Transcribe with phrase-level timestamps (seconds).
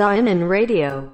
[0.00, 1.10] Zion Radio.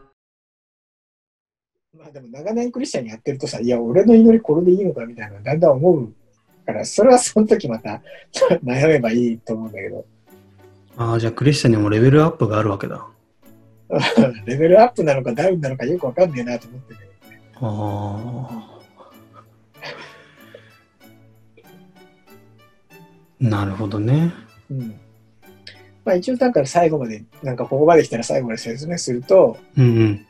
[1.93, 6.13] まあでも長年クリスチャンやってるとさ、いや、俺の祈りこれでいいのかみたいな、だんだん思う
[6.65, 8.01] から、それはその時また
[8.63, 10.07] 悩めばいいと思うんだけど、
[10.97, 13.05] ああ、じゃあクリスチャンにもレベルアップがあるわけだ。
[14.47, 17.41] レベルアップなのかダウンなのかよくわかんねえなと思ってるけどね。
[17.55, 18.81] ああ。
[23.41, 24.33] なるほどね。
[24.71, 25.01] うん。
[26.07, 30.27] まあ一応だから最後まで、なんかここまで来たら最後まで説明すると、うんうん。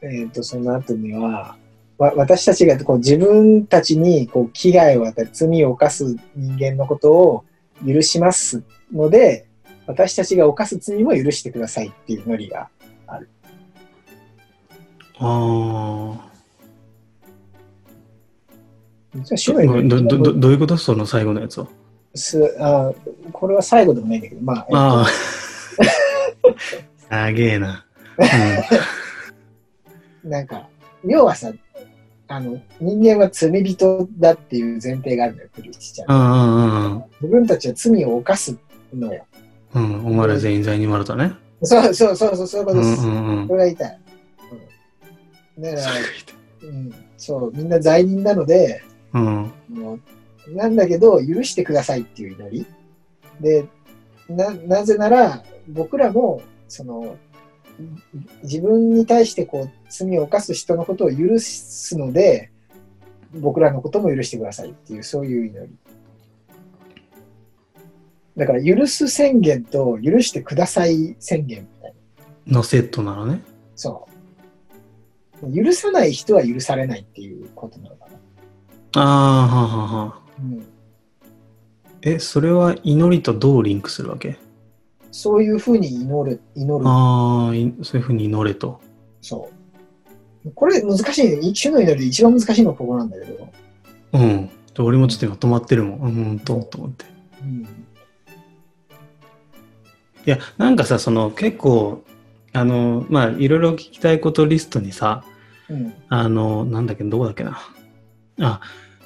[0.00, 1.56] えっ、と、その後には、
[1.98, 7.44] わ私たちがこう自分たちにこう危害を与え、罪を犯す人間のことを
[7.86, 9.46] 許しますので、
[9.86, 12.70] 私たちが犯す罪も許してくださいっていうノリが。
[13.06, 13.20] あ
[19.14, 19.54] 実は主あ。
[19.56, 20.78] の祈りど、ど、どどういうこと？
[20.78, 21.68] その最後のやつは。
[22.14, 22.92] すあ
[23.32, 25.06] これは最後でもないんだけど、まあ、えっとああ。
[27.24, 27.84] あげえな。
[30.24, 30.68] なんか、
[31.04, 31.52] 要はさ、
[32.28, 36.14] あの、人間は罪人だっていう前提があるんだよ、クリスチャン。
[36.14, 36.94] うん。
[36.94, 38.56] うん自分たちは罪を犯す
[38.94, 39.24] のよ。
[39.74, 40.00] うんうん。
[40.00, 40.06] うん。
[40.06, 41.32] お前ら全員罪にまれたね。
[41.62, 43.06] そうそうそうそう、そういうこうんとです。
[43.06, 43.54] うんうんこ。
[43.54, 44.00] れが言いたい。
[45.58, 45.82] うん、だから、
[46.62, 49.52] うん、そう、みんな罪人なので、うん。
[49.68, 50.00] もう
[50.48, 52.66] なんだけど、許してくださいっていう祈り。
[53.40, 53.66] で、
[54.28, 57.16] な、なぜなら、僕らも、その、
[58.42, 62.50] 自分に対してこう、罪を犯す人のことを許すので、
[63.34, 65.74] 僕らのことも許してくださいっていう、そういう祈り。
[68.36, 71.94] だから、許す宣言と許してください宣言みたい
[72.46, 72.58] な。
[72.58, 73.40] のセットなのね。
[73.76, 74.08] そ
[75.42, 75.54] う。
[75.54, 78.12] 許さない人は許されないっていうことなのかな。
[78.94, 80.21] ああ、はあはあは
[82.02, 84.38] え、それは祈りとどうリンクするわけ？
[85.10, 86.88] そういうふうに祈る、祈る。
[86.88, 88.80] ああ、いそういうふうに祈れと。
[89.20, 89.50] そ
[90.44, 90.50] う。
[90.54, 91.38] これ難しいね。
[91.42, 93.48] 一種の祈りで一番難しいのはここなんだけど。
[94.14, 94.50] うん。
[94.74, 96.00] で俺もちょっと今止まってるもん。
[96.00, 97.04] うん、うんと、と思って。
[97.42, 97.62] うん。
[97.62, 97.66] い
[100.24, 102.02] や、なんかさ、その結構、
[102.52, 105.24] あの、まあ、いろいろ聞きたいことリストにさ、
[105.68, 105.94] うん。
[106.08, 107.58] あの、なんだっけ、どこだっけな。
[108.40, 108.60] あ、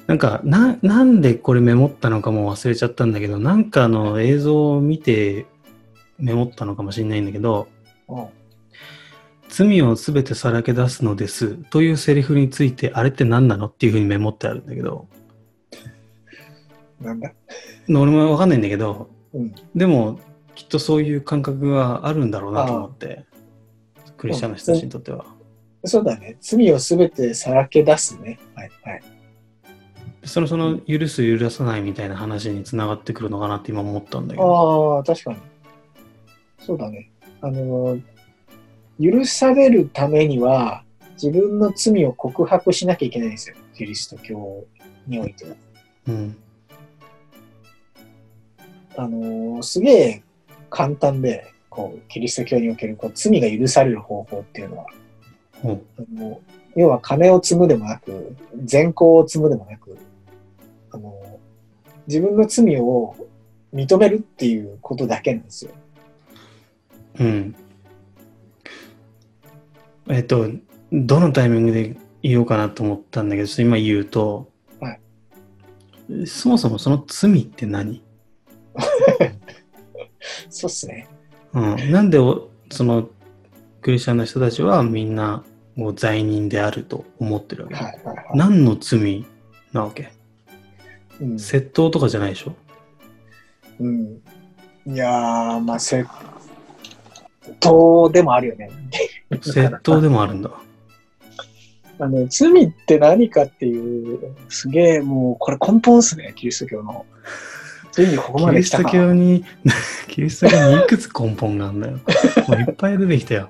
[0.07, 5.45] なんか、な、なんでこれメモったのかも忘れちゃったんだけど、なんかの映像を見て
[6.17, 7.67] メモったのかもしれないんだけど、
[8.07, 8.27] うん
[9.49, 15.07] 罪をすべてさらけ出すのですというセリフについて、あれって何なのっていうふうにメモってあるんだけど、
[16.99, 17.31] なんだ？
[17.87, 19.55] 俺もわかんないんだけど、うん。
[19.73, 20.19] でも、
[20.53, 23.25] きっとそういう感覚があるんだろうなと思って、
[24.17, 25.25] クリスチャンの人たちにとっては。
[25.85, 26.35] そうだね。
[26.41, 28.39] 罪をすべてさらけ出すね。
[28.53, 28.71] はい。
[28.83, 29.01] はい。
[30.27, 34.97] その、その、許す、許さないみたいな話につながってくるのかなって今思ったんだけど。
[34.97, 35.37] ああ、確かに。
[36.59, 37.09] そうだね。
[37.41, 38.01] あのー、
[38.99, 40.83] 許されるためには、
[41.13, 43.55] 自分の罪を告白しなきゃいけないんですよ。
[43.75, 44.65] キリスト教
[45.07, 45.55] においては。
[46.07, 46.37] うん。
[48.97, 50.23] あのーすげえ
[50.69, 54.85] 簡単で、こう、キリスト教におけるこう罪が許される方法っていうのは、
[55.61, 56.41] ほうあの
[56.75, 59.97] 要は金を積むでもなく、善行を積むでもなく、
[62.07, 63.15] 自分の罪を
[63.73, 65.71] 認めるっていうことだけなんですよ。
[67.19, 67.55] うん。
[70.09, 70.49] えっと、
[70.91, 74.99] どのタイミングで言おうかなと思ったんだけど、今言うと、はい
[76.25, 78.01] そもそもその罪って何、
[80.49, 81.07] そうっすね。
[81.53, 83.09] うん、なんでおその
[83.81, 85.43] クリスチャンの人たちはみんな
[85.75, 88.25] もう罪人であると思ってるわけ、はいはいはい。
[88.35, 89.25] 何の罪
[89.73, 90.16] なわけ？
[91.21, 92.53] うん窃盗とかじゃないでしょ？
[93.79, 94.21] うん、
[94.87, 96.05] いやー、まあ、窃
[97.59, 98.69] 盗でもあるよね。
[99.31, 100.49] 窃盗でもあるんだ。
[101.99, 107.05] あの罪って何かっていう、すげえ、もう、これ根本っすね、キリスト教の。
[107.91, 108.97] ついにここまキリストで来たか。
[108.97, 109.43] 教に、
[110.07, 111.93] キリスト教に いくつ根本があるんだよ。
[112.47, 113.49] もういっぱい出てきたよ。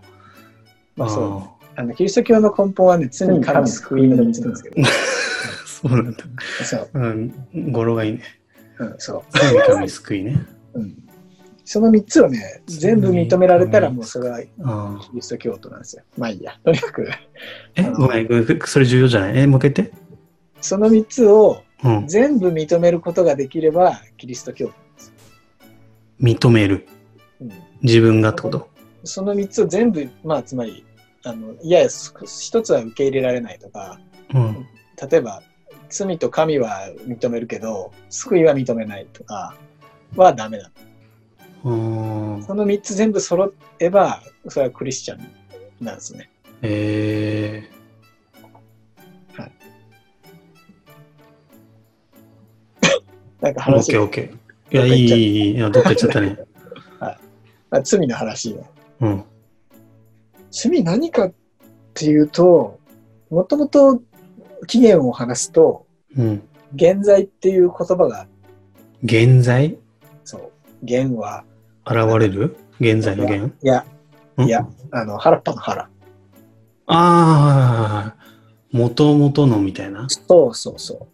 [0.95, 4.75] まあそうあのキリスト教の根本はね、罪、神、救いの3つなんですけど。
[5.83, 6.23] うんそうなんだ。
[6.63, 8.21] そう、うん、語呂がいいね。
[8.79, 9.23] うん、そう。
[9.31, 10.45] 罪神救いね。
[10.73, 11.03] うん
[11.69, 14.47] その3つをね、全部認められたらもうそれはキ
[15.15, 16.03] リスト教徒なんですよ。
[16.17, 16.57] まあいいや。
[16.63, 17.09] とにかく、
[17.75, 19.37] え、ごめん、ごめんそれ重要じゃない？
[19.39, 19.93] え、もう一回言って。
[20.61, 22.07] その3つをうん。
[22.07, 25.13] 全部認めることができれば、キリスト教徒なんですよ。
[26.21, 26.87] 認める。
[27.41, 27.51] うん
[27.83, 28.69] 自分がってこと？
[29.03, 30.85] その3つを全部、まあつまり、
[31.25, 33.99] あのいやいや、一つは受け入れられないとか、
[34.33, 34.65] うん。
[35.11, 35.43] 例えば、
[35.89, 39.55] 罪と神は認めるけど、救いは認めないとか
[40.15, 40.71] はダメだ。
[41.63, 45.31] その3つ全部揃えば、それはクリスチャン
[45.83, 46.29] なんですね。
[46.61, 49.51] えー、オッ
[53.41, 54.37] なんか話がケーオッケー。
[54.73, 55.55] いや、いい、いい、いい。
[55.55, 56.37] いや、どっか行っちゃったね。
[57.69, 58.65] あ罪の話よ。
[59.01, 59.23] うん。
[60.51, 61.33] 罪何かっ
[61.93, 62.79] ていうと、
[63.29, 64.01] もともと
[64.65, 65.85] 起源を話すと、
[66.17, 66.43] うん。
[66.75, 68.27] 現在っていう言葉が、
[69.03, 69.77] 現在？
[70.23, 70.51] そう、
[70.83, 71.43] 現は、
[71.85, 72.57] 現れる？
[72.79, 73.53] 現在の現？
[73.63, 73.85] いや、
[74.37, 74.43] ん？
[74.43, 75.89] いや、あの、原っぱの原。
[76.87, 78.15] ああ、
[78.71, 80.07] もともとのみたいな？
[80.09, 81.07] そうそうそ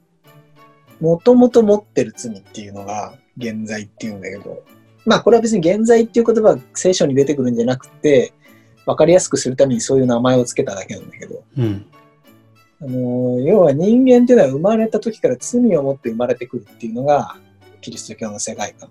[1.02, 1.04] う。
[1.04, 4.64] もともと持ってる罪っていうのが現在っていうんだけど、
[5.06, 8.34] まあこれは別に現在っていう言葉は聖書に出てくるんじゃなくて、
[8.86, 11.86] わかりやすくするためにそういう名前をつけただけなんだけど、うん。
[12.84, 17.38] あの要は人間っていうのは生まれた時から罪を持って生まれてくるっていうのが
[17.80, 18.90] キリスト教の世界観。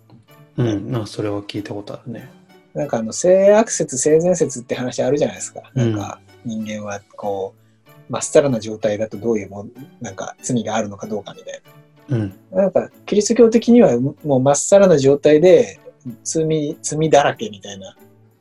[0.56, 0.96] うん。
[0.96, 2.30] あ、それは聞いたことあるね。
[2.74, 5.70] なんかあの性悪説、性善説って話あるじゃないですか。
[5.74, 7.54] うんなんか人間はこ
[7.86, 11.62] う、まっさらな状態だとどういうもん、なんか罪があるのかどうかみたい
[12.08, 12.34] うん。
[12.50, 12.62] な。
[12.62, 15.78] なんかキリスト教的にはもうまっさらな状態で
[16.24, 17.96] 罪、罪だらけみたいな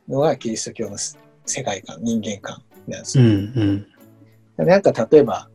[0.07, 0.97] のがキリスト教の
[1.45, 3.29] 世界観、人間観なんですうよ。
[3.29, 3.31] ん。
[3.33, 3.87] うん。
[4.65, 5.49] なんか例えば、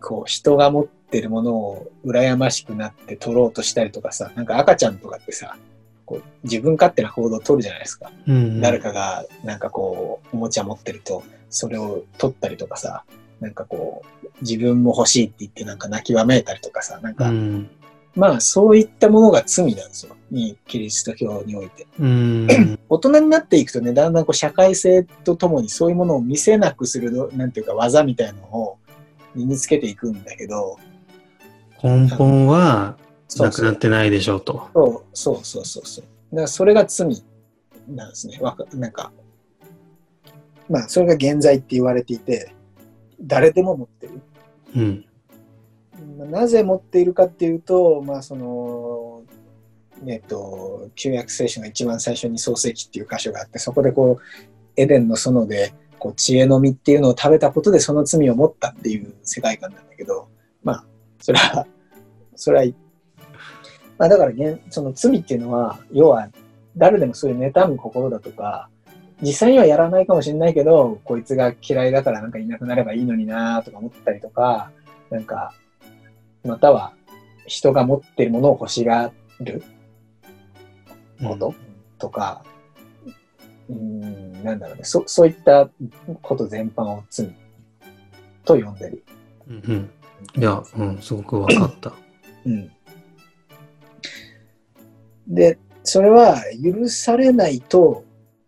[0.00, 5.56] こう人が持ってるものを羨ましくなって取ろうとしたりとかさ、なんか赤ちゃんとかってさ、
[6.06, 8.10] こう自分勝手な行動を取るじゃないですか。
[8.26, 8.60] うん。
[8.60, 13.04] 誰かがなんかこうおもちゃ持ってるとそれを取ったりとかさ
[13.40, 17.70] なんかこう自分も欲しいって言ってなんか泣きわめいたりとかさなんか、うん。
[18.16, 22.48] まあそういったものが罪なんですよにキリスト教においてうん。
[22.88, 28.78] 大人になっていくとねだんだんこう社会性とともにそういうものを見せなくするのなんていうか技みたいのを
[29.34, 30.78] 身につけていくんだけど
[31.82, 32.96] 根本は
[33.36, 34.70] なくなってないでしょうと。
[34.74, 37.22] そうそうそうそうそうだからそれが罪
[37.86, 39.12] なんですねわかなんか
[40.68, 42.52] まあそれが現在って言われていて
[43.20, 44.22] 誰でも持ってる
[44.74, 45.04] うん。
[46.30, 49.22] なぜ持っているかっていうと、まあその、
[50.06, 54.22] えっと、旧約聖書の一番最初に創世記っていう箇所があって、そこでこう、
[54.76, 60.28] エデンの園で、こう、知恵の実っていうのを食べたことでその罪を持ったっていう世界観なんだけど、
[60.62, 60.84] まあ、
[61.20, 61.66] それは、
[62.34, 62.72] それは、
[63.98, 66.28] まあだからげん、その罪っていうのは、要は、
[66.76, 68.68] 誰でもそういう妬む心だとか、
[69.22, 74.70] 実際にはやらないかもしれないけど、こいつが嫌いだからなんかいなくなればいいのになとか思ったりとか、
[75.10, 75.54] なんか、
[76.46, 76.92] または
[77.46, 79.62] 人が持ってるものを欲しがる
[81.22, 81.54] こと、
[81.98, 82.44] とか、
[83.68, 85.68] うーん、なんだろうねそ、そういった
[86.22, 87.34] こと全般を罪
[88.44, 89.04] と呼んでる。
[89.48, 89.56] うん。
[89.56, 89.72] う
[90.38, 90.40] ん。
[90.40, 91.92] いや、うん、すごくわかった。
[92.44, 92.70] うん。
[95.28, 98.04] で、それは許されないと、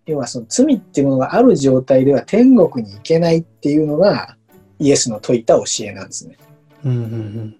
[0.06, 4.36] 要はその罪っていうものがある状態では天国に行けないっていうのが
[4.78, 6.36] イエスの説いた教えなんですね。
[6.84, 6.92] うん。
[6.92, 7.56] うん。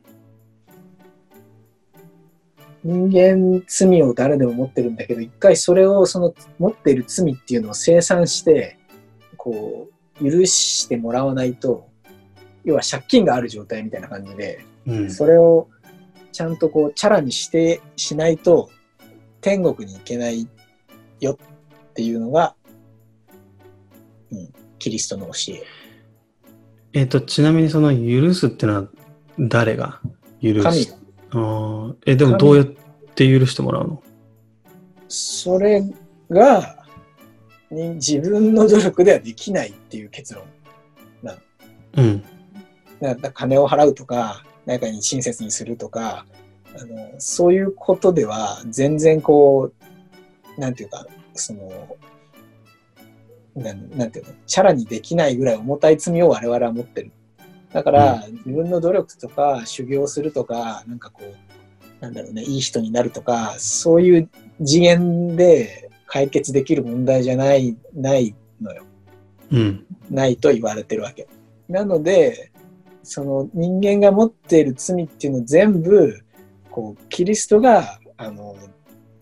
[2.84, 8.78] 人間罪を誰でも持ってるんだけど一回それをその持っている罪っていうのを清算して
[9.36, 9.88] こ
[10.20, 11.88] う許してもらわないと
[12.64, 15.10] 要は借金がある状態みたいな感じでうん。
[15.10, 15.68] それを
[16.32, 18.70] ちゃんとこうチャラにしてしないと
[19.40, 20.48] 天国に行けない
[21.20, 21.38] よ
[21.90, 22.54] っていうのが、
[24.32, 25.62] うん、キリストの教え。
[26.94, 28.88] えっと、ちなみにその許すってのは
[29.38, 30.00] 誰が
[30.42, 30.86] 許神
[31.30, 32.66] すあーえ、でもどうやっ
[33.14, 34.02] て許してもらうの？
[35.08, 35.82] それ
[36.30, 36.84] が
[37.70, 40.44] に自分の努力ではできないっていう結論
[41.96, 42.22] うん。
[43.00, 46.26] だから金を払うとか、誰かに親切にするとか、
[46.78, 49.72] あのそういうことでは全然こ
[50.56, 51.96] う、なんていうか、その、
[53.56, 57.10] なんなんていうの、チャラにできないぐらい重たい罪を我々は持ってる。
[57.72, 61.34] だから、自分の努力とか修行するとか、なんかこう、
[62.00, 64.28] なんだろうね、いい人になるとか、そういう
[64.64, 68.84] 次元で解決できる問題じゃない、ないのよ。
[69.50, 69.86] うん。
[70.10, 71.28] ないと言われてるわけ。
[71.68, 72.50] なので、
[73.02, 76.20] その人間が持っている罪っていうのを全部、
[76.70, 78.56] こう、キリストが、あの、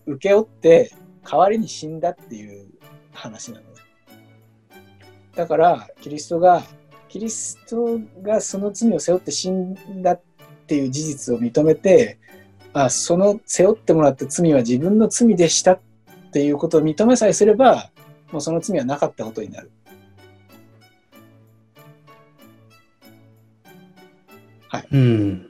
[0.05, 0.93] 請け負って
[1.29, 2.69] 代わりに死んだっていう
[3.11, 3.69] 話なのね。
[5.35, 6.63] だから、キリストが、
[7.17, 10.21] キリストがその罪を背負って死んだっ
[10.67, 12.19] ていう事実を認めて、
[12.73, 15.79] あ、その背負ってもらった罪は自分の罪でしたっ
[16.31, 17.89] ていうことを認めさえすれば、
[18.31, 19.71] もうその罪はなかったことになる。
[24.91, 25.47] うん。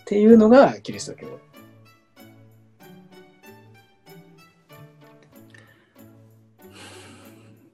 [0.00, 1.43] っていうのがキリスト教。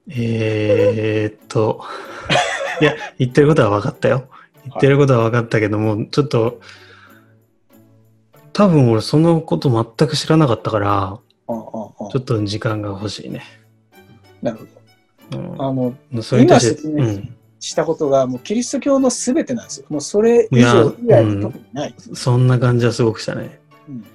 [0.09, 1.83] えーっと、
[2.81, 4.27] いや、言ってることは分かったよ。
[4.65, 6.59] 言ってることは分かったけども、ちょっと、
[8.53, 13.43] 多分俺そのこと全く知らなかったから、ああちょっと時間が欲しいね。
[14.41, 15.63] なるほうんど。
[15.63, 19.85] あの、それに対して、今説明うん、したことが、もうキリスト教のすべてなんですよ。
[19.89, 21.95] もうそれ以上以外うん特にない。
[22.13, 23.59] そんな感じはすごくしたね。
[23.87, 24.05] うん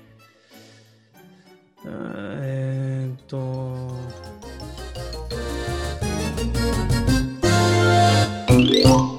[8.76, 9.15] Yeah.